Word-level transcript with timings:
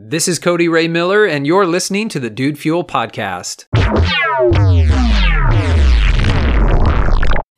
This 0.00 0.28
is 0.28 0.38
Cody 0.38 0.68
Ray 0.68 0.86
Miller, 0.86 1.24
and 1.26 1.44
you're 1.44 1.66
listening 1.66 2.08
to 2.10 2.20
the 2.20 2.30
Dude 2.30 2.56
Fuel 2.56 2.84
Podcast. 2.84 3.66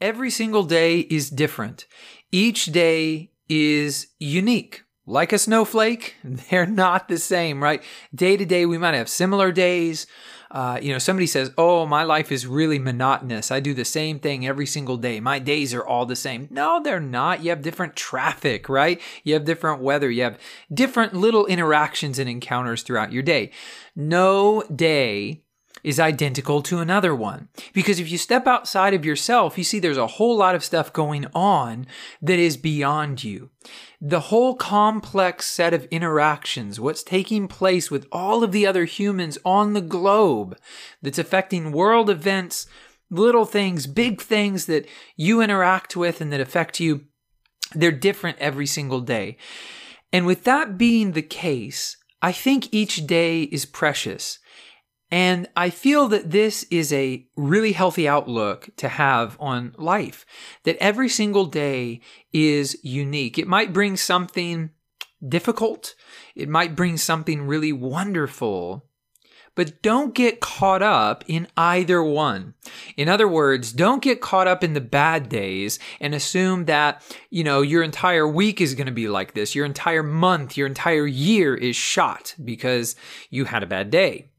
Every 0.00 0.30
single 0.30 0.62
day 0.62 1.00
is 1.00 1.28
different. 1.28 1.86
Each 2.32 2.64
day 2.64 3.32
is 3.50 4.06
unique. 4.18 4.84
Like 5.10 5.32
a 5.32 5.38
snowflake, 5.38 6.14
they're 6.24 6.66
not 6.66 7.08
the 7.08 7.18
same, 7.18 7.60
right? 7.60 7.82
Day 8.14 8.36
to 8.36 8.46
day, 8.46 8.64
we 8.64 8.78
might 8.78 8.94
have 8.94 9.08
similar 9.08 9.50
days, 9.50 10.06
uh, 10.52 10.78
you 10.80 10.92
know, 10.92 10.98
somebody 10.98 11.26
says, 11.26 11.50
Oh, 11.58 11.84
my 11.84 12.04
life 12.04 12.30
is 12.30 12.46
really 12.46 12.78
monotonous. 12.78 13.50
I 13.50 13.58
do 13.58 13.74
the 13.74 13.84
same 13.84 14.20
thing 14.20 14.46
every 14.46 14.66
single 14.66 14.96
day. 14.96 15.18
My 15.18 15.40
days 15.40 15.74
are 15.74 15.84
all 15.84 16.06
the 16.06 16.14
same. 16.14 16.46
No, 16.50 16.80
they're 16.80 17.00
not. 17.00 17.42
You 17.42 17.50
have 17.50 17.60
different 17.60 17.96
traffic, 17.96 18.68
right? 18.68 19.00
You 19.24 19.34
have 19.34 19.44
different 19.44 19.82
weather. 19.82 20.10
You 20.10 20.22
have 20.22 20.38
different 20.72 21.12
little 21.12 21.46
interactions 21.46 22.20
and 22.20 22.30
encounters 22.30 22.82
throughout 22.82 23.12
your 23.12 23.24
day. 23.24 23.50
No 23.96 24.62
day 24.62 25.42
is 25.82 26.00
identical 26.00 26.62
to 26.62 26.78
another 26.78 27.14
one. 27.14 27.48
Because 27.72 27.98
if 27.98 28.10
you 28.10 28.18
step 28.18 28.46
outside 28.46 28.94
of 28.94 29.04
yourself, 29.04 29.56
you 29.56 29.64
see 29.64 29.78
there's 29.78 29.96
a 29.96 30.06
whole 30.06 30.36
lot 30.36 30.54
of 30.54 30.64
stuff 30.64 30.92
going 30.92 31.26
on 31.34 31.86
that 32.20 32.38
is 32.38 32.56
beyond 32.56 33.22
you. 33.24 33.50
The 34.00 34.20
whole 34.20 34.54
complex 34.54 35.46
set 35.46 35.74
of 35.74 35.84
interactions, 35.86 36.80
what's 36.80 37.02
taking 37.02 37.48
place 37.48 37.90
with 37.90 38.06
all 38.10 38.42
of 38.42 38.52
the 38.52 38.66
other 38.66 38.84
humans 38.84 39.38
on 39.44 39.72
the 39.72 39.80
globe 39.80 40.58
that's 41.02 41.18
affecting 41.18 41.72
world 41.72 42.08
events, 42.08 42.66
little 43.10 43.44
things, 43.44 43.86
big 43.86 44.20
things 44.20 44.66
that 44.66 44.86
you 45.16 45.40
interact 45.40 45.96
with 45.96 46.20
and 46.20 46.32
that 46.32 46.40
affect 46.40 46.80
you, 46.80 47.04
they're 47.74 47.92
different 47.92 48.38
every 48.38 48.66
single 48.66 49.00
day. 49.00 49.36
And 50.12 50.26
with 50.26 50.44
that 50.44 50.76
being 50.76 51.12
the 51.12 51.22
case, 51.22 51.96
I 52.22 52.32
think 52.32 52.68
each 52.72 53.06
day 53.06 53.44
is 53.44 53.64
precious. 53.64 54.39
And 55.10 55.48
I 55.56 55.70
feel 55.70 56.06
that 56.08 56.30
this 56.30 56.64
is 56.70 56.92
a 56.92 57.26
really 57.36 57.72
healthy 57.72 58.06
outlook 58.06 58.70
to 58.76 58.88
have 58.88 59.36
on 59.40 59.74
life, 59.76 60.24
that 60.62 60.76
every 60.78 61.08
single 61.08 61.46
day 61.46 62.00
is 62.32 62.78
unique. 62.84 63.38
It 63.38 63.48
might 63.48 63.72
bring 63.72 63.96
something 63.96 64.70
difficult, 65.26 65.94
it 66.34 66.48
might 66.48 66.76
bring 66.76 66.96
something 66.96 67.46
really 67.46 67.72
wonderful, 67.72 68.86
but 69.56 69.82
don't 69.82 70.14
get 70.14 70.40
caught 70.40 70.80
up 70.80 71.24
in 71.26 71.48
either 71.56 72.02
one. 72.02 72.54
In 72.96 73.08
other 73.08 73.28
words, 73.28 73.72
don't 73.72 74.00
get 74.00 74.20
caught 74.20 74.46
up 74.46 74.62
in 74.62 74.74
the 74.74 74.80
bad 74.80 75.28
days 75.28 75.78
and 76.00 76.14
assume 76.14 76.66
that, 76.66 77.02
you 77.30 77.42
know, 77.42 77.60
your 77.60 77.82
entire 77.82 78.26
week 78.28 78.60
is 78.60 78.74
going 78.74 78.86
to 78.86 78.92
be 78.92 79.08
like 79.08 79.34
this. 79.34 79.54
Your 79.54 79.66
entire 79.66 80.04
month, 80.04 80.56
your 80.56 80.68
entire 80.68 81.06
year 81.06 81.54
is 81.54 81.76
shot 81.76 82.34
because 82.42 82.94
you 83.28 83.44
had 83.44 83.62
a 83.62 83.66
bad 83.66 83.90
day. 83.90 84.29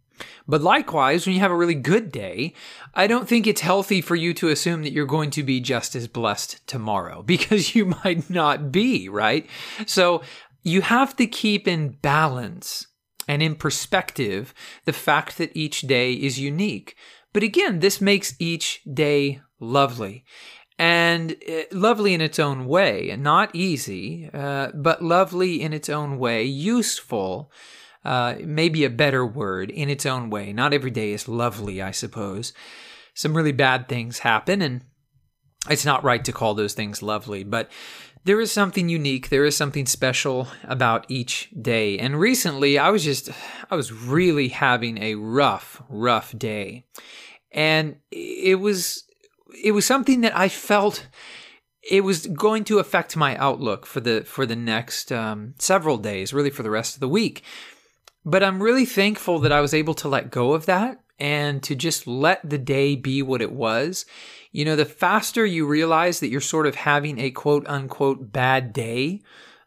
But 0.48 0.62
likewise, 0.62 1.26
when 1.26 1.34
you 1.36 1.42
have 1.42 1.52
a 1.52 1.56
really 1.56 1.76
good 1.76 2.12
day, 2.12 2.54
I 2.94 3.08
don't 3.08 3.28
think 3.28 3.48
it's 3.48 3.62
healthy 3.62 4.02
for 4.02 4.16
you 4.16 4.34
to 4.36 4.50
assume 4.50 4.84
that 4.84 4.92
you're 4.92 5.06
going 5.06 5.32
to 5.32 5.44
be 5.44 5.60
just 5.60 5.96
as 5.96 6.08
blessed 6.08 6.66
tomorrow 6.68 7.24
because 7.26 7.76
you 7.76 7.86
might 7.86 8.30
not 8.30 8.72
be, 8.72 9.10
right? 9.10 9.48
So 9.86 10.22
you 10.64 10.82
have 10.82 11.16
to 11.18 11.28
keep 11.28 11.68
in 11.68 11.90
balance 11.90 12.88
and 13.28 13.42
in 13.42 13.56
perspective 13.56 14.54
the 14.86 14.94
fact 14.94 15.38
that 15.38 15.56
each 15.56 15.82
day 15.82 16.14
is 16.14 16.40
unique. 16.40 16.96
But 17.34 17.44
again, 17.44 17.80
this 17.80 18.02
makes 18.02 18.36
each 18.40 18.82
day 18.92 19.42
lovely 19.60 20.26
and 20.82 21.36
uh, 21.48 21.62
lovely 21.72 22.14
in 22.14 22.22
its 22.22 22.40
own 22.40 22.66
way, 22.66 23.16
not 23.18 23.56
easy, 23.56 24.30
uh, 24.34 24.70
but 24.74 25.04
lovely 25.04 25.62
in 25.62 25.74
its 25.74 25.90
own 25.90 26.18
way, 26.18 26.44
useful 26.44 27.52
uh, 28.04 28.36
maybe 28.44 28.84
a 28.84 28.90
better 28.90 29.26
word 29.26 29.70
in 29.70 29.90
its 29.90 30.06
own 30.06 30.30
way. 30.30 30.54
Not 30.54 30.74
every 30.74 30.92
day 30.92 31.12
is 31.12 31.28
lovely, 31.28 31.82
I 31.82 31.92
suppose. 31.92 32.54
Some 33.14 33.36
really 33.36 33.52
bad 33.52 33.88
things 33.88 34.20
happen, 34.20 34.62
and 34.62 34.84
it's 35.70 35.86
not 35.86 36.04
right 36.04 36.24
to 36.26 36.32
call 36.32 36.54
those 36.54 36.74
things 36.74 37.04
lovely, 37.04 37.44
but 37.44 37.70
there 38.24 38.40
is 38.40 38.52
something 38.52 38.88
unique, 38.88 39.30
there 39.30 39.46
is 39.46 39.58
something 39.58 39.86
special 39.86 40.48
about 40.64 41.10
each 41.10 41.50
day. 41.60 41.98
And 41.98 42.20
recently, 42.20 42.78
I 42.78 42.90
was 42.90 43.04
just, 43.04 43.30
I 43.70 43.76
was 43.76 43.92
really 43.92 44.50
having 44.50 45.02
a 45.02 45.16
rough, 45.16 45.82
rough 45.90 46.38
day. 46.38 46.86
And 47.52 47.98
it 48.12 48.60
was, 48.60 49.04
it 49.64 49.72
was 49.72 49.86
something 49.86 50.22
that 50.22 50.38
I 50.38 50.50
felt 50.50 51.08
it 51.90 52.04
was 52.04 52.28
going 52.28 52.64
to 52.66 52.80
affect 52.80 53.18
my 53.18 53.36
outlook 53.38 53.86
for 53.86 54.00
the 54.00 54.22
for 54.24 54.46
the 54.46 54.56
next 54.56 55.12
um, 55.12 55.56
several 55.58 55.98
days, 55.98 56.34
really 56.34 56.52
for 56.52 56.64
the 56.64 56.70
rest 56.70 56.96
of 56.96 57.00
the 57.00 57.10
week. 57.10 57.44
But 58.24 58.44
I'm 58.44 58.62
really 58.62 58.86
thankful 58.86 59.40
that 59.40 59.52
I 59.52 59.62
was 59.62 59.74
able 59.74 59.94
to 59.96 60.08
let 60.08 60.32
go 60.32 60.54
of 60.54 60.66
that 60.68 61.00
and 61.20 61.62
to 61.64 61.76
just 61.76 62.08
let 62.08 62.48
the 62.48 62.58
day 62.58 62.96
be 62.96 63.22
what 63.22 63.42
it 63.42 63.52
was. 63.52 64.06
You 64.52 64.66
know, 64.66 64.76
the 64.76 64.86
faster 64.86 65.46
you 65.46 65.66
realize 65.66 66.20
that 66.20 66.30
you're 66.30 66.42
sort 66.42 66.68
of 66.68 66.76
having 66.76 67.20
a 67.20 67.32
quote 67.32 67.66
unquote 67.68 68.32
bad 68.32 68.74
day, 68.74 69.22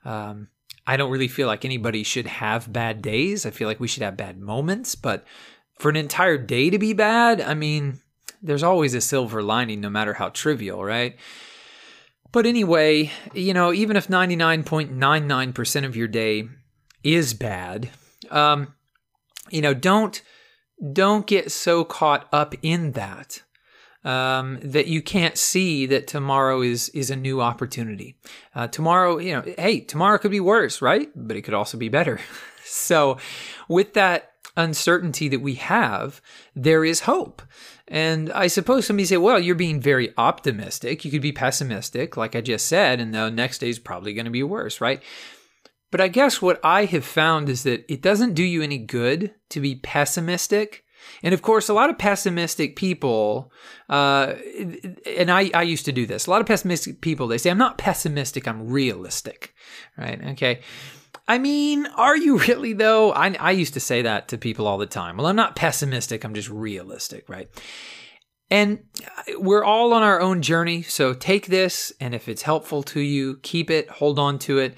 um, 0.05 0.49
I 0.87 0.97
don't 0.97 1.11
really 1.11 1.29
feel 1.29 1.47
like 1.47 1.65
anybody 1.65 2.03
should 2.03 2.27
have 2.27 2.73
bad 2.73 3.01
days. 3.01 3.47
I 3.47 3.51
feel 3.51 3.69
like 3.69 3.81
we 3.81 3.89
should 3.89 4.03
have 4.03 4.17
bad 4.17 4.39
moments, 4.39 4.95
but 4.95 5.25
for 5.79 5.89
an 5.89 5.97
entire 5.97 6.39
day 6.39 6.71
to 6.71 6.79
be 6.79 6.93
bad, 6.93 7.41
I 7.41 7.55
mean, 7.55 8.01
there's 8.43 8.63
always 8.63 8.95
a 8.95 9.01
silver 9.01 9.43
lining, 9.43 9.81
no 9.81 9.89
matter 9.89 10.15
how 10.15 10.29
trivial, 10.29 10.85
right? 10.85 11.17
But 12.33 12.47
anyway, 12.47 13.11
you 13.33 13.55
know, 13.55 13.73
even 13.73 13.97
if 13.97 14.09
99.99% 14.09 15.85
of 15.85 15.97
your 15.97 16.09
day 16.09 16.49
is 17.03 17.33
bad, 17.33 17.91
um, 18.31 18.75
you 19.51 19.61
know, 19.61 19.75
don't 19.75 20.21
don't 20.93 21.27
get 21.27 21.53
so 21.53 21.85
caught 21.85 22.29
up 22.33 22.55
in 22.63 22.93
that 22.93 23.43
um, 24.05 24.59
that 24.63 24.87
you 24.87 25.01
can't 25.03 25.39
see 25.39 25.87
that 25.87 26.07
tomorrow 26.07 26.61
is 26.61 26.91
is 26.91 27.11
a 27.11 27.17
new 27.17 27.41
opportunity. 27.41 28.17
Uh, 28.55 28.69
tomorrow, 28.69 29.19
you 29.19 29.33
know, 29.33 29.43
hey, 29.59 29.81
tomorrow 29.81 30.19
could 30.19 30.31
be 30.31 30.41
worse, 30.41 30.83
right? 30.83 31.11
But 31.15 31.37
it 31.37 31.43
could 31.43 31.55
also 31.55 31.79
be 31.79 31.89
better. 31.89 32.21
so, 32.65 33.19
with 33.69 33.95
that 33.95 34.33
uncertainty 34.57 35.29
that 35.29 35.41
we 35.41 35.55
have, 35.55 36.21
there 36.55 36.85
is 36.85 37.01
hope. 37.01 37.43
And 37.89 38.33
I 38.33 38.47
suppose 38.47 38.87
somebody 38.87 39.05
say, 39.05 39.17
well, 39.17 39.39
you're 39.39 39.55
being 39.55 39.81
very 39.81 40.15
optimistic. 40.17 41.05
You 41.05 41.11
could 41.11 41.21
be 41.21 41.33
pessimistic, 41.33 42.17
like 42.17 42.35
I 42.35 42.41
just 42.41 42.67
said, 42.67 43.01
and 43.01 43.13
the 43.13 43.31
next 43.31 43.59
day 43.59 43.69
is 43.69 43.79
probably 43.79 44.15
going 44.15 44.25
to 44.25 44.31
be 44.31 44.43
worse, 44.43 44.81
right? 44.81 45.03
But 45.95 46.01
I 46.01 46.09
guess 46.09 46.43
what 46.43 46.59
I 46.65 46.87
have 46.87 47.05
found 47.05 47.49
is 47.49 47.63
that 47.63 47.85
it 47.89 48.03
doesn't 48.03 48.35
do 48.35 48.43
you 48.43 48.63
any 48.63 48.79
good 48.79 49.33
to 49.51 49.61
be 49.61 49.77
pessimistic. 49.77 50.83
And 51.23 51.33
of 51.33 51.41
course, 51.41 51.69
a 51.69 51.73
lot 51.73 51.89
of 51.89 51.99
pessimistic 51.99 52.75
people, 52.75 53.53
uh, 53.89 54.33
and 55.07 55.31
I, 55.31 55.53
I 55.55 55.63
used 55.63 55.85
to 55.85 55.93
do 55.93 56.05
this, 56.05 56.27
a 56.27 56.31
lot 56.33 56.41
of 56.41 56.49
pessimistic 56.49 57.01
people, 57.01 57.29
they 57.29 57.39
say, 57.39 57.49
I'm 57.49 57.59
not 57.59 57.79
pessimistic, 57.79 58.49
I'm 58.49 58.67
realistic, 58.67 59.55
right? 59.97 60.21
Okay. 60.31 60.63
I 61.29 61.39
mean, 61.39 61.87
are 61.95 62.17
you 62.17 62.39
really 62.39 62.73
though? 62.73 63.13
I, 63.13 63.37
I 63.39 63.53
used 63.53 63.75
to 63.75 63.81
say 63.81 64.03
that 64.03 64.27
to 64.31 64.37
people 64.37 64.67
all 64.67 64.79
the 64.79 64.87
time. 64.87 65.17
Well, 65.17 65.29
I'm 65.29 65.37
not 65.37 65.55
pessimistic, 65.55 66.25
I'm 66.25 66.35
just 66.35 66.51
realistic, 66.51 67.29
right? 67.29 67.49
And 68.51 68.81
we're 69.39 69.63
all 69.63 69.93
on 69.93 70.03
our 70.03 70.21
own 70.21 70.43
journey. 70.43 70.83
So 70.83 71.15
take 71.15 71.47
this, 71.47 71.93
and 72.01 72.17
if 72.17 72.29
it's 72.29 72.43
helpful 72.43 72.83
to 72.83 72.99
you, 72.99 73.39
keep 73.45 73.71
it, 73.71 73.89
hold 73.89 74.19
on 74.19 74.41
to 74.41 74.59
it. 74.59 74.75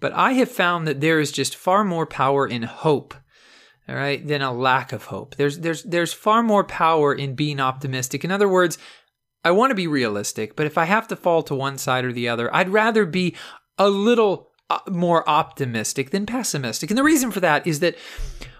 But 0.00 0.12
I 0.14 0.32
have 0.32 0.50
found 0.50 0.88
that 0.88 1.00
there 1.00 1.20
is 1.20 1.30
just 1.30 1.54
far 1.54 1.84
more 1.84 2.06
power 2.06 2.46
in 2.46 2.62
hope, 2.62 3.14
all 3.88 3.94
right, 3.94 4.26
than 4.26 4.42
a 4.42 4.52
lack 4.52 4.92
of 4.92 5.04
hope. 5.04 5.36
There's 5.36 5.60
there's 5.60 5.82
there's 5.82 6.12
far 6.12 6.42
more 6.42 6.64
power 6.64 7.14
in 7.14 7.34
being 7.34 7.60
optimistic. 7.60 8.24
In 8.24 8.32
other 8.32 8.48
words, 8.48 8.78
I 9.44 9.50
want 9.50 9.70
to 9.70 9.74
be 9.74 9.86
realistic, 9.86 10.56
but 10.56 10.66
if 10.66 10.76
I 10.76 10.84
have 10.84 11.08
to 11.08 11.16
fall 11.16 11.42
to 11.44 11.54
one 11.54 11.78
side 11.78 12.04
or 12.04 12.12
the 12.12 12.28
other, 12.28 12.54
I'd 12.54 12.70
rather 12.70 13.06
be 13.06 13.36
a 13.78 13.88
little 13.88 14.50
uh, 14.68 14.78
more 14.88 15.28
optimistic 15.28 16.10
than 16.10 16.26
pessimistic. 16.26 16.90
And 16.90 16.98
the 16.98 17.04
reason 17.04 17.30
for 17.30 17.40
that 17.40 17.66
is 17.66 17.80
that 17.80 17.96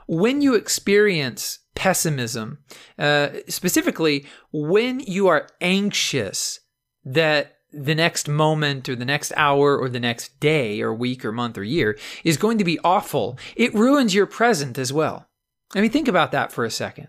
when 0.07 0.43
you 0.43 0.55
experience 0.55 1.61
pessimism, 1.75 2.59
uh, 2.99 3.29
specifically 3.49 4.27
when 4.53 5.01
you 5.01 5.29
are 5.29 5.49
anxious 5.61 6.61
that 7.05 7.60
the 7.73 7.95
next 7.95 8.29
moment 8.29 8.89
or 8.89 8.97
the 8.97 9.05
next 9.05 9.33
hour 9.37 9.79
or 9.79 9.89
the 9.89 10.01
next 10.01 10.39
day 10.41 10.81
or 10.81 10.93
week 10.93 11.25
or 11.25 11.33
month 11.33 11.57
or 11.57 11.63
year 11.63 11.99
is 12.25 12.37
going 12.37 12.59
to 12.59 12.65
be 12.65 12.79
awful, 12.85 13.39
it 13.57 13.75
ruins 13.75 14.15
your 14.15 14.27
present 14.27 14.79
as 14.79 14.93
well. 14.93 15.29
I 15.75 15.81
mean, 15.81 15.91
think 15.91 16.09
about 16.09 16.33
that 16.33 16.53
for 16.53 16.65
a 16.65 16.71
second. 16.71 17.09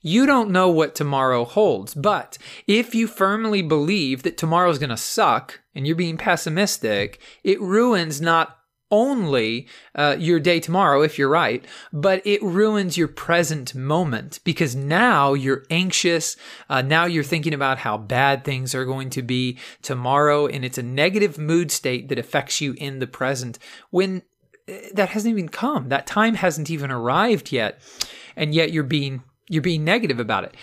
You 0.00 0.24
don't 0.24 0.50
know 0.50 0.70
what 0.70 0.94
tomorrow 0.94 1.44
holds, 1.44 1.94
but 1.94 2.38
if 2.66 2.94
you 2.94 3.06
firmly 3.06 3.62
believe 3.62 4.22
that 4.22 4.38
tomorrow's 4.38 4.78
going 4.78 4.90
to 4.90 4.96
suck 4.96 5.60
and 5.74 5.86
you're 5.86 5.96
being 5.96 6.16
pessimistic, 6.16 7.20
it 7.44 7.60
ruins 7.60 8.20
not 8.20 8.58
only 8.90 9.68
uh, 9.94 10.16
your 10.18 10.40
day 10.40 10.60
tomorrow, 10.60 11.02
if 11.02 11.18
you're 11.18 11.28
right, 11.28 11.64
but 11.92 12.24
it 12.26 12.42
ruins 12.42 12.96
your 12.96 13.08
present 13.08 13.74
moment 13.74 14.40
because 14.44 14.76
now 14.76 15.34
you're 15.34 15.64
anxious. 15.70 16.36
Uh, 16.68 16.82
now 16.82 17.04
you're 17.04 17.24
thinking 17.24 17.54
about 17.54 17.78
how 17.78 17.98
bad 17.98 18.44
things 18.44 18.74
are 18.74 18.84
going 18.84 19.10
to 19.10 19.22
be 19.22 19.58
tomorrow, 19.82 20.46
and 20.46 20.64
it's 20.64 20.78
a 20.78 20.82
negative 20.82 21.38
mood 21.38 21.70
state 21.70 22.08
that 22.08 22.18
affects 22.18 22.60
you 22.60 22.74
in 22.74 22.98
the 22.98 23.06
present 23.06 23.58
when 23.90 24.22
that 24.94 25.10
hasn't 25.10 25.32
even 25.32 25.48
come. 25.48 25.88
That 25.88 26.06
time 26.06 26.34
hasn't 26.34 26.70
even 26.70 26.90
arrived 26.90 27.52
yet. 27.52 27.80
And 28.36 28.54
yet 28.54 28.72
you're 28.72 28.84
being 28.84 29.22
you're 29.48 29.62
being 29.62 29.84
negative 29.84 30.18
about 30.18 30.44
it. 30.44 30.54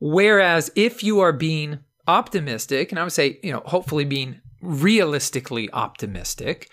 Whereas 0.00 0.70
if 0.74 1.02
you 1.02 1.20
are 1.20 1.32
being 1.32 1.80
optimistic, 2.08 2.90
and 2.90 2.98
I 2.98 3.04
would 3.04 3.12
say, 3.12 3.38
you 3.42 3.52
know, 3.52 3.62
hopefully 3.64 4.04
being 4.04 4.40
realistically 4.60 5.70
optimistic, 5.72 6.68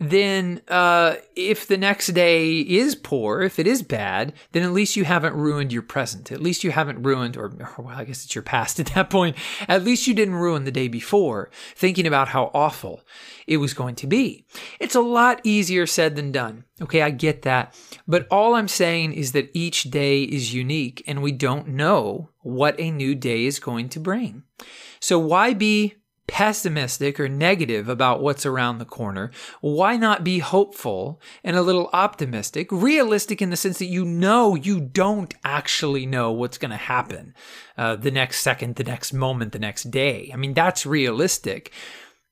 then 0.00 0.62
uh, 0.68 1.16
if 1.36 1.68
the 1.68 1.76
next 1.76 2.08
day 2.08 2.60
is 2.60 2.94
poor, 2.94 3.42
if 3.42 3.58
it 3.58 3.66
is 3.66 3.82
bad, 3.82 4.32
then 4.52 4.62
at 4.62 4.72
least 4.72 4.96
you 4.96 5.04
haven't 5.04 5.34
ruined 5.34 5.74
your 5.74 5.82
present. 5.82 6.32
At 6.32 6.40
least 6.40 6.64
you 6.64 6.70
haven't 6.70 7.02
ruined, 7.02 7.36
or, 7.36 7.52
or, 7.60 7.84
well, 7.84 7.98
I 7.98 8.04
guess 8.04 8.24
it's 8.24 8.34
your 8.34 8.42
past 8.42 8.80
at 8.80 8.86
that 8.94 9.10
point. 9.10 9.36
At 9.68 9.84
least 9.84 10.06
you 10.06 10.14
didn't 10.14 10.36
ruin 10.36 10.64
the 10.64 10.70
day 10.70 10.88
before, 10.88 11.50
thinking 11.76 12.06
about 12.06 12.28
how 12.28 12.50
awful 12.54 13.02
it 13.46 13.58
was 13.58 13.74
going 13.74 13.94
to 13.96 14.06
be. 14.06 14.46
It's 14.80 14.94
a 14.94 15.02
lot 15.02 15.42
easier 15.44 15.86
said 15.86 16.16
than 16.16 16.32
done. 16.32 16.64
Okay, 16.80 17.02
I 17.02 17.10
get 17.10 17.42
that. 17.42 17.78
But 18.08 18.26
all 18.30 18.54
I'm 18.54 18.68
saying 18.68 19.12
is 19.12 19.32
that 19.32 19.50
each 19.52 19.84
day 19.84 20.22
is 20.22 20.54
unique 20.54 21.04
and 21.06 21.22
we 21.22 21.32
don't 21.32 21.68
know 21.68 22.30
what 22.40 22.80
a 22.80 22.90
new 22.90 23.14
day 23.14 23.44
is 23.44 23.58
going 23.58 23.90
to 23.90 24.00
bring. 24.00 24.44
So 24.98 25.18
why 25.18 25.52
be 25.52 25.96
pessimistic 26.30 27.18
or 27.18 27.28
negative 27.28 27.88
about 27.88 28.22
what's 28.22 28.46
around 28.46 28.78
the 28.78 28.84
corner, 28.84 29.32
why 29.60 29.96
not 29.96 30.22
be 30.22 30.38
hopeful 30.38 31.20
and 31.42 31.56
a 31.56 31.62
little 31.62 31.90
optimistic, 31.92 32.70
realistic 32.70 33.42
in 33.42 33.50
the 33.50 33.56
sense 33.56 33.80
that 33.80 33.86
you 33.86 34.04
know 34.04 34.54
you 34.54 34.80
don't 34.80 35.34
actually 35.42 36.06
know 36.06 36.30
what's 36.30 36.56
going 36.56 36.70
to 36.70 36.76
happen 36.76 37.34
uh, 37.76 37.96
the 37.96 38.12
next 38.12 38.42
second, 38.42 38.76
the 38.76 38.84
next 38.84 39.12
moment, 39.12 39.50
the 39.50 39.58
next 39.58 39.90
day? 39.90 40.30
I 40.32 40.36
mean, 40.36 40.54
that's 40.54 40.86
realistic. 40.86 41.72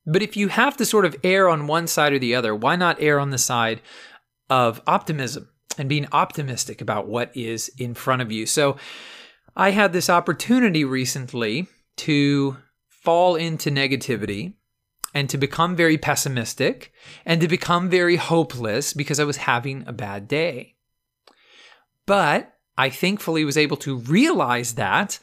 But 0.07 0.23
if 0.23 0.37
you 0.37 0.47
have 0.47 0.77
to 0.77 0.87
sort 0.87 1.05
of 1.05 1.17
err 1.25 1.49
on 1.49 1.67
one 1.67 1.89
side 1.89 2.13
or 2.13 2.21
the 2.21 2.37
other, 2.37 2.55
why 2.55 2.77
not 2.77 3.03
err 3.03 3.19
on 3.19 3.31
the 3.31 3.37
side 3.37 3.81
of 4.49 4.81
optimism 4.87 5.49
and 5.77 5.89
being 5.89 6.07
optimistic 6.13 6.81
about 6.81 7.09
what 7.09 7.37
is 7.37 7.69
in 7.79 7.95
front 7.95 8.23
of 8.23 8.31
you? 8.31 8.47
So 8.47 8.77
I 9.57 9.73
had 9.73 9.93
this 9.93 10.09
opportunity 10.09 10.85
recently 10.85 11.67
to 11.97 12.59
fall 13.09 13.37
into 13.37 13.71
negativity 13.71 14.53
and 15.15 15.31
to 15.31 15.39
become 15.39 15.75
very 15.75 15.97
pessimistic 15.97 16.93
and 17.25 17.41
to 17.41 17.49
become 17.49 17.89
very 17.89 18.17
hopeless 18.17 18.93
because 18.93 19.19
I 19.19 19.25
was 19.25 19.39
having 19.39 19.83
a 19.87 19.95
bad 19.95 20.29
day. 20.29 20.75
But 22.05 22.55
I 22.77 22.91
thankfully 22.91 23.47
was 23.47 23.57
able 23.57 23.79
to 23.79 23.97
realize 23.97 24.75
that. 24.75 25.21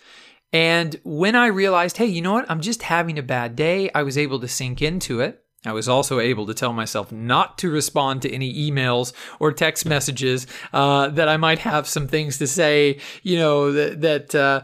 And 0.52 1.00
when 1.04 1.36
I 1.36 1.46
realized, 1.46 1.98
hey, 1.98 2.08
you 2.08 2.24
know 2.24 2.34
what? 2.34 2.50
I'm 2.50 2.62
just 2.62 2.82
having 2.82 3.20
a 3.20 3.22
bad 3.22 3.56
day, 3.56 3.92
I 3.94 4.02
was 4.02 4.18
able 4.18 4.40
to 4.40 4.48
sink 4.48 4.82
into 4.82 5.20
it. 5.22 5.45
I 5.66 5.74
was 5.74 5.90
also 5.90 6.20
able 6.20 6.46
to 6.48 6.54
tell 6.54 6.74
myself 6.74 7.12
not 7.12 7.58
to 7.60 7.70
respond 7.70 8.22
to 8.24 8.32
any 8.32 8.54
emails 8.70 9.14
or 9.40 9.52
text 9.52 9.86
messages 9.86 10.48
uh, 10.74 11.10
that 11.10 11.28
I 11.28 11.38
might 11.38 11.60
have 11.60 11.88
some 11.88 12.08
things 12.08 12.38
to 12.40 12.48
say, 12.48 13.00
you 13.24 13.38
know, 13.38 13.72
that, 13.72 14.02
that 14.02 14.36
uh, 14.36 14.62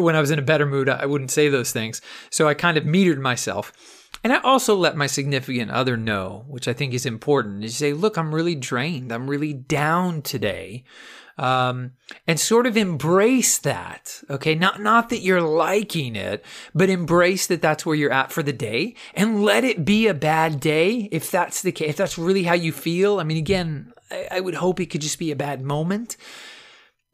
when 0.00 0.16
I 0.16 0.20
was 0.20 0.30
in 0.30 0.38
a 0.38 0.42
better 0.42 0.66
mood, 0.66 0.88
I 0.88 1.06
wouldn't 1.06 1.30
say 1.30 1.48
those 1.48 1.72
things. 1.72 2.00
So 2.30 2.48
I 2.48 2.54
kind 2.54 2.76
of 2.76 2.84
metered 2.84 3.18
myself. 3.18 3.72
And 4.24 4.32
I 4.32 4.40
also 4.40 4.74
let 4.74 4.96
my 4.96 5.06
significant 5.06 5.70
other 5.70 5.96
know, 5.96 6.46
which 6.48 6.66
I 6.66 6.72
think 6.72 6.94
is 6.94 7.04
important, 7.04 7.62
is 7.62 7.76
say, 7.76 7.92
look, 7.92 8.16
I'm 8.16 8.34
really 8.34 8.54
drained. 8.54 9.12
I'm 9.12 9.28
really 9.28 9.52
down 9.52 10.22
today 10.22 10.84
um, 11.36 11.92
and 12.26 12.38
sort 12.38 12.66
of 12.66 12.76
embrace 12.76 13.58
that. 13.58 14.22
Okay, 14.30 14.54
not 14.54 14.80
not 14.80 15.08
that 15.08 15.20
you're 15.20 15.42
liking 15.42 16.16
it, 16.16 16.44
but 16.74 16.90
embrace 16.90 17.46
that 17.46 17.62
that's 17.62 17.84
where 17.84 17.96
you're 17.96 18.12
at 18.12 18.32
for 18.32 18.42
the 18.42 18.52
day, 18.52 18.94
and 19.14 19.42
let 19.42 19.64
it 19.64 19.84
be 19.84 20.06
a 20.06 20.14
bad 20.14 20.60
day 20.60 21.08
if 21.12 21.30
that's 21.30 21.62
the 21.62 21.72
case. 21.72 21.90
If 21.90 21.96
that's 21.96 22.18
really 22.18 22.44
how 22.44 22.54
you 22.54 22.72
feel. 22.72 23.18
I 23.18 23.24
mean, 23.24 23.38
again, 23.38 23.92
I, 24.10 24.28
I 24.32 24.40
would 24.40 24.54
hope 24.54 24.80
it 24.80 24.86
could 24.86 25.00
just 25.00 25.18
be 25.18 25.30
a 25.30 25.36
bad 25.36 25.62
moment. 25.62 26.16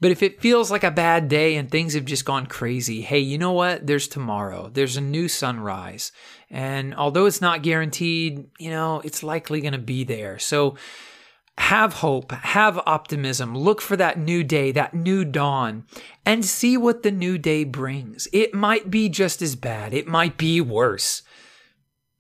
But 0.01 0.11
if 0.11 0.23
it 0.23 0.41
feels 0.41 0.71
like 0.71 0.85
a 0.85 0.91
bad 0.91 1.29
day 1.29 1.57
and 1.57 1.71
things 1.71 1.93
have 1.95 2.07
just 2.07 2.25
gone 2.25 2.47
crazy, 2.47 3.03
hey, 3.03 3.19
you 3.19 3.37
know 3.37 3.53
what? 3.53 3.87
There's 3.87 4.09
tomorrow. 4.09 4.71
There's 4.73 4.97
a 4.97 5.03
new 5.03 5.29
sunrise. 5.29 6.11
And 6.49 6.95
although 6.95 7.27
it's 7.27 7.43
not 7.43 7.63
guaranteed, 7.63 8.47
you 8.59 8.71
know, 8.71 9.03
it's 9.05 9.23
likely 9.23 9.61
going 9.61 9.75
to 9.75 9.79
be 9.79 10.05
there. 10.05 10.39
So 10.39 10.77
have 11.59 11.95
hope, 11.95 12.33
have 12.33 12.81
optimism, 12.87 13.55
look 13.55 13.83
for 13.83 13.95
that 13.97 14.19
new 14.19 14.43
day, 14.43 14.73
that 14.73 14.95
new 14.95 15.27
dawn, 15.27 15.85
and 16.25 16.45
see 16.45 16.79
what 16.79 17.03
the 17.03 17.11
new 17.11 17.37
day 17.37 17.65
brings. 17.65 18.27
It 18.33 18.55
might 18.55 18.91
be 18.91 19.11
just 19.11 19.43
as 19.43 19.57
bad, 19.57 19.93
it 19.93 20.09
might 20.09 20.39
be 20.39 20.63
worse, 20.63 21.23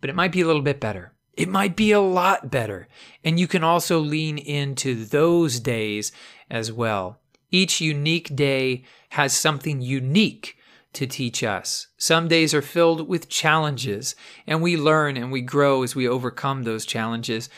but 0.02 0.10
it 0.10 0.16
might 0.16 0.32
be 0.32 0.42
a 0.42 0.46
little 0.46 0.60
bit 0.60 0.78
better. 0.78 1.14
It 1.32 1.48
might 1.48 1.74
be 1.74 1.90
a 1.90 2.00
lot 2.00 2.50
better. 2.50 2.86
And 3.24 3.40
you 3.40 3.48
can 3.48 3.64
also 3.64 3.98
lean 3.98 4.36
into 4.36 5.06
those 5.06 5.58
days 5.58 6.12
as 6.50 6.70
well. 6.70 7.18
Each 7.50 7.80
unique 7.80 8.34
day 8.34 8.84
has 9.10 9.32
something 9.32 9.80
unique 9.80 10.56
to 10.92 11.06
teach 11.06 11.42
us. 11.42 11.88
Some 11.96 12.28
days 12.28 12.52
are 12.54 12.62
filled 12.62 13.08
with 13.08 13.28
challenges, 13.28 14.14
and 14.46 14.60
we 14.60 14.76
learn 14.76 15.16
and 15.16 15.30
we 15.30 15.40
grow 15.40 15.82
as 15.82 15.94
we 15.94 16.08
overcome 16.08 16.62
those 16.62 16.84
challenges. 16.84 17.48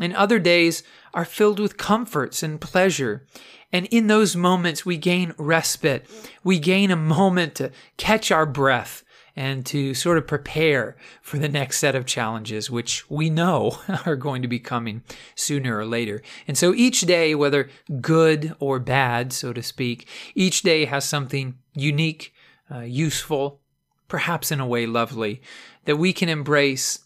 And 0.00 0.14
other 0.14 0.38
days 0.38 0.82
are 1.14 1.24
filled 1.24 1.58
with 1.58 1.76
comforts 1.76 2.42
and 2.42 2.60
pleasure. 2.60 3.26
And 3.72 3.86
in 3.86 4.06
those 4.06 4.36
moments, 4.36 4.84
we 4.84 4.96
gain 4.96 5.34
respite. 5.38 6.06
We 6.44 6.58
gain 6.58 6.90
a 6.90 6.96
moment 6.96 7.54
to 7.56 7.72
catch 7.96 8.30
our 8.30 8.46
breath 8.46 9.02
and 9.34 9.64
to 9.66 9.94
sort 9.94 10.18
of 10.18 10.26
prepare 10.26 10.96
for 11.22 11.38
the 11.38 11.48
next 11.48 11.78
set 11.78 11.94
of 11.94 12.06
challenges, 12.06 12.70
which 12.70 13.08
we 13.10 13.30
know 13.30 13.78
are 14.06 14.16
going 14.16 14.42
to 14.42 14.48
be 14.48 14.58
coming 14.58 15.02
sooner 15.34 15.78
or 15.78 15.86
later. 15.86 16.22
And 16.46 16.56
so 16.58 16.74
each 16.74 17.02
day, 17.02 17.34
whether 17.34 17.70
good 18.00 18.54
or 18.60 18.78
bad, 18.78 19.32
so 19.32 19.52
to 19.52 19.62
speak, 19.62 20.06
each 20.34 20.62
day 20.62 20.84
has 20.84 21.04
something 21.04 21.58
unique, 21.74 22.34
uh, 22.70 22.80
useful, 22.80 23.60
perhaps 24.08 24.52
in 24.52 24.60
a 24.60 24.66
way 24.66 24.86
lovely, 24.86 25.40
that 25.84 25.96
we 25.96 26.12
can 26.12 26.28
embrace. 26.28 27.00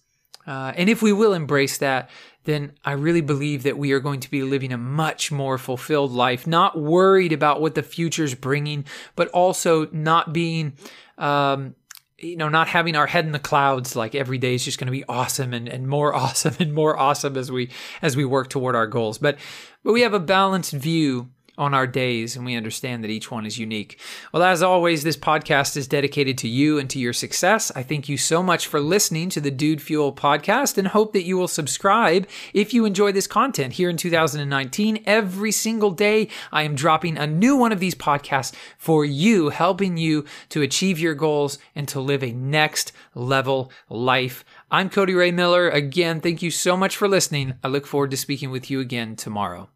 Uh, 0.47 0.73
and 0.77 0.89
if 0.89 1.03
we 1.03 1.13
will 1.13 1.33
embrace 1.33 1.79
that, 1.79 2.11
then 2.47 2.73
I 2.85 2.93
really 2.93 3.21
believe 3.21 3.65
that 3.65 3.77
we 3.77 3.93
are 3.93 4.01
going 4.01 4.21
to 4.21 4.31
be 4.31 4.43
living 4.43 4.73
a 4.73 4.79
much 4.79 5.31
more 5.31 5.59
fulfilled 5.59 6.13
life, 6.13 6.47
not 6.47 6.81
worried 6.81 7.33
about 7.33 7.61
what 7.61 7.75
the 7.75 7.83
future's 7.83 8.35
bringing, 8.35 8.85
but 9.17 9.29
also 9.29 9.89
not 9.91 10.33
being, 10.33 10.75
um, 11.19 11.75
you 12.19 12.37
know, 12.37 12.49
not 12.49 12.69
having 12.69 12.97
our 12.97 13.07
head 13.07 13.27
in 13.27 13.33
the 13.33 13.39
clouds 13.39 13.95
like 13.95 14.15
every 14.15 14.39
day 14.39 14.55
is 14.55 14.65
just 14.65 14.79
going 14.79 14.87
to 14.87 14.93
be 14.93 15.05
awesome 15.09 15.53
and, 15.53 15.69
and 15.69 15.87
more 15.89 16.15
awesome 16.15 16.55
and 16.59 16.73
more 16.73 16.99
awesome 16.99 17.37
as 17.37 17.51
we 17.51 17.71
as 18.03 18.17
we 18.17 18.25
work 18.25 18.49
toward 18.49 18.75
our 18.75 18.87
goals. 18.87 19.19
But 19.19 19.39
but 19.83 19.93
we 19.93 20.03
have 20.03 20.15
a 20.15 20.21
balanced 20.21 20.73
view 20.73 21.31
on 21.59 21.75
our 21.75 21.87
days, 21.87 22.37
and 22.37 22.45
we 22.45 22.55
understand 22.55 23.03
that 23.03 23.11
each 23.11 23.31
one 23.31 23.47
is 23.47 23.59
unique. 23.59 23.99
Well, 24.33 24.43
as 24.43 24.63
always, 24.63 25.03
this 25.03 25.17
podcast 25.17 25.77
is 25.77 25.89
dedicated 25.89 26.37
to 26.39 26.49
you 26.49 26.79
and 26.79 26.89
to 26.91 26.99
your 26.99 27.13
success. 27.13 27.73
I 27.75 27.83
thank 27.83 28.09
you 28.09 28.17
so 28.17 28.43
much 28.43 28.67
for 28.67 28.81
listening 28.81 29.31
to 29.31 29.41
the 29.41 29.51
Dude 29.51 29.83
Fuel 29.83 30.13
podcast 30.13 30.79
and 30.79 30.89
hope 30.89 31.13
that 31.13 31.25
you 31.25 31.37
will 31.37 31.49
subscribe 31.49 32.29
if 32.53 32.75
you 32.75 32.85
enjoy 32.85 33.13
this 33.13 33.27
content 33.27 33.75
here 33.75 33.89
in 33.89 33.97
2019. 33.97 35.03
Every 35.07 35.53
single 35.53 35.91
day, 35.91 36.29
I 36.53 36.63
am 36.63 36.75
dropping 36.75 37.17
a 37.17 37.27
new 37.27 37.57
one 37.57 37.73
of 37.73 37.81
these 37.81 37.95
podcasts 37.95 38.55
for 38.79 39.05
you, 39.05 39.51
helping 39.51 39.97
you 39.97 40.25
to 40.51 40.63
achieve 40.63 40.99
your 40.99 41.15
goals 41.15 41.59
and 41.75 41.89
to 41.89 42.01
live 42.01 42.23
a 42.23 42.33
next 42.33 42.93
level 43.15 43.71
life. 43.89 44.45
I'm 44.71 44.91
Cody 44.91 45.15
Ray 45.15 45.31
Miller. 45.31 45.69
Again, 45.69 46.21
thank 46.21 46.43
you 46.43 46.51
so 46.51 46.77
much 46.77 46.97
for 46.97 47.09
listening. 47.09 47.55
I 47.63 47.69
look 47.69 47.87
forward 47.87 48.11
to 48.11 48.17
speaking 48.17 48.51
with 48.51 48.71
you 48.71 48.81
again 48.81 49.17
tomorrow. 49.17 49.71